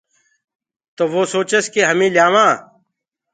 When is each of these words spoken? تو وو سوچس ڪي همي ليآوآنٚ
تو 0.95 1.03
وو 1.11 1.21
سوچس 1.33 1.65
ڪي 1.73 1.81
همي 1.89 2.07
ليآوآنٚ 2.15 2.57